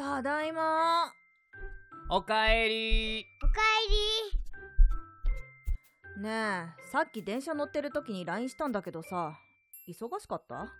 [0.00, 1.12] ただいま。
[2.08, 3.26] おかえり。
[3.44, 3.60] おか
[6.22, 9.38] ねえさっき電車乗ってる時に LINE したんだけどさ
[9.86, 10.72] 忙しかった？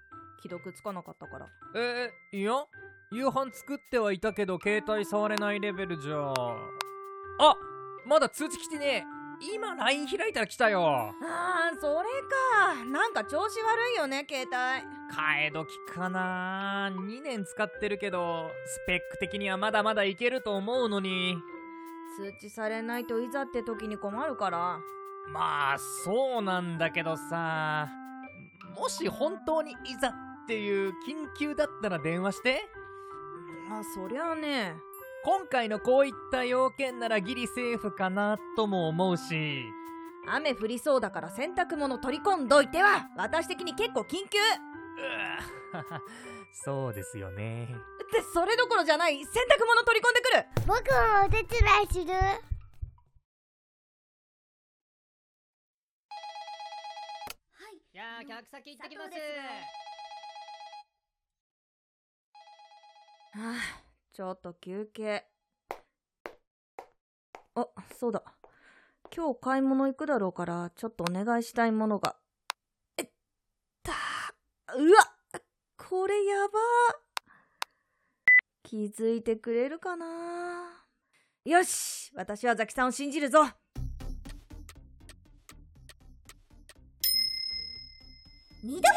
[0.42, 1.46] 既読つかなかったから。
[1.74, 2.64] えー、いや
[3.12, 6.32] 夕飯作ってはいたけど携帯触れないレベルじゃ。
[6.32, 7.54] あ
[8.06, 9.04] まだ通知来てねえ。
[9.54, 10.82] 今 LINE 開いたら来たよ。
[10.82, 12.84] あーそれか。
[12.86, 16.90] なんか調子悪いよね携帯替え時かな。
[16.94, 21.36] 2年使ってるけどスペック的にはまだまだいけると思うのに。
[22.16, 24.80] 通知されないといざって時に困るから。
[25.32, 27.88] まあそうなんだけどさ。
[28.78, 30.12] もし本当にいざっ
[30.46, 32.68] ていう緊急だったら電話して。
[33.70, 34.76] あそりゃあね。
[35.24, 39.64] 今回のこういった要件ならギリセーフかなとも思うし。
[40.26, 44.38] 雨降りそうだから洗濯物取り込んどいては私的に結構緊急
[46.64, 47.64] そうですよね。
[47.64, 50.44] ってそれどころじゃない洗濯物取り込んでくる。
[50.56, 52.06] り僕もお手伝いする。
[57.92, 59.10] じゃあ客先行ってきます。
[63.32, 65.26] はあちょっと休憩。
[67.54, 67.66] あ
[67.98, 68.22] そうだ。
[69.14, 72.16] 今日買い物行くだろうからちょっとお願いしたいものが
[74.76, 75.12] うわ
[75.76, 76.58] これやば。
[78.62, 80.06] 気づいてくれるかな。
[81.44, 83.48] よし私はザキさんを信じるぞ。
[88.62, 88.88] 二度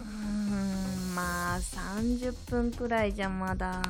[0.00, 3.80] うーんまあ30分くらいじゃまだ。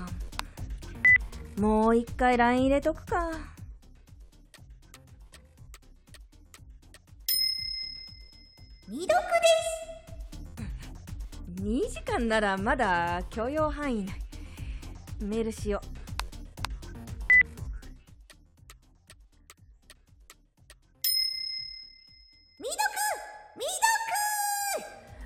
[1.57, 3.31] もう一回 LINE 入れとくか。
[8.89, 9.33] 二読
[11.63, 14.13] 2時間ならまだ許容範囲内。
[15.21, 15.81] メールしよ
[22.59, 22.81] 二読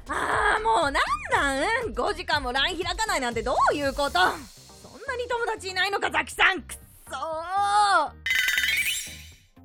[0.07, 0.93] 二ああもうなん
[1.33, 4.19] なん？5時間も LINE 開かないなんてどういうこと？
[4.19, 4.29] そんな
[5.17, 6.61] に友達いないのかザキさん。
[6.61, 6.77] くっ
[7.09, 7.17] そ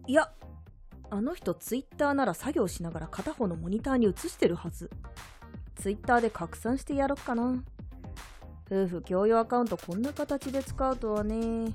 [0.08, 0.32] いや
[1.10, 4.90] あの人ツイッターなら作業しながら片方のモニターに映してるはず。
[5.82, 7.64] ツイッターで拡散してやろっかな。
[8.70, 11.74] 夫婦共用アカウントこんな形で使うとはね。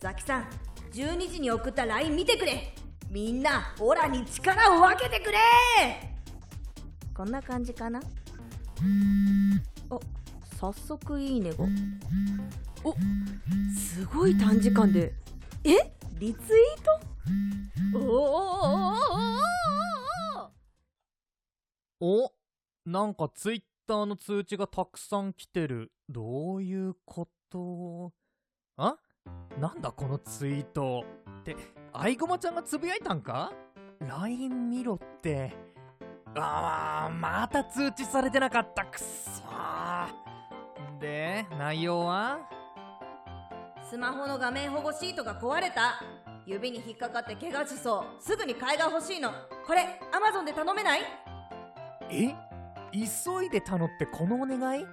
[0.00, 0.48] ザキさん
[0.92, 2.72] 12時に送った LINE 見てくれ。
[3.10, 5.36] みんなオラに力を分けてくれ。
[7.14, 8.00] こんな感じかな。
[8.00, 8.02] あ
[10.58, 11.50] 早速いいね。
[11.50, 11.66] が
[12.82, 12.94] お
[13.78, 15.12] すごい短時間で。
[15.64, 15.92] え？
[16.18, 16.98] リツイート？
[22.86, 25.90] なんかツイッターの通知がたくさん来てる。
[26.08, 28.12] どういうこと？
[28.76, 28.94] あ？
[29.58, 31.04] なんだこのツイート
[31.40, 31.56] って
[31.92, 33.52] アイゴマちゃんがつぶやいたんか
[33.98, 35.52] ?LINE 見ろって。
[36.36, 38.84] あーまた通知されてなかった。
[38.84, 41.00] くっそー。
[41.00, 42.38] で内容は？
[43.90, 46.00] スマホの画面保護シートが壊れた。
[46.46, 48.22] 指に引っかかって怪我しそう。
[48.22, 49.32] すぐに替えが欲しいの。
[49.66, 51.00] これアマゾンで頼めない？
[52.12, 52.45] え？
[53.04, 54.86] 急いで頼ってこのお願い？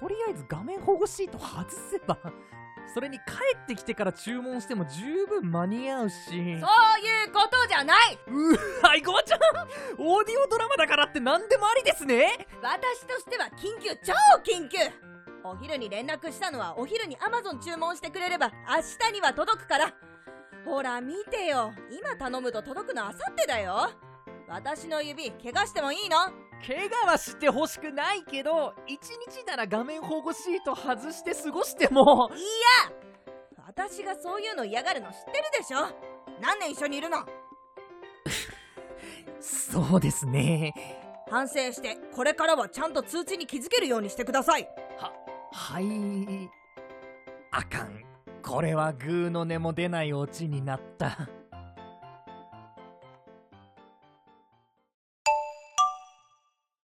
[0.00, 2.18] とりあえず画面保護シート外せば
[2.92, 3.22] それに帰
[3.62, 6.16] ってきてから注文しても十分間に合うし。
[6.30, 6.60] そういう
[7.32, 8.18] ことじゃない！
[8.26, 8.52] う
[8.84, 9.38] わいごまちゃん
[9.98, 12.46] オーディオドラマだからって何でもありですね。
[12.60, 14.12] 私としては緊急超
[14.42, 14.78] 緊急！
[15.44, 18.76] お昼に連絡したのはお昼にアマゾン注文してくれれば明
[19.08, 19.92] 日には届くから。
[20.64, 21.72] ほら見てよ。
[21.90, 23.90] 今頼むと届くのあさってだよ
[24.48, 26.16] 私の指怪我してもいいの？
[26.66, 32.30] 怪我はしてほしくないけど一日なら画面保護シート外して過ごしても。
[32.32, 32.92] いや！
[33.66, 35.78] 私がそういうの嫌がるの知ってるでしょ？
[36.40, 37.24] 何年一緒にいるの？
[39.40, 40.72] そうですね。
[41.30, 44.68] 反省してこれからはちゃんと通知に気づけるようにしてください。
[45.52, 46.50] はい。
[47.50, 48.04] あかん。
[48.42, 51.28] これはグーの音も出ないオチになった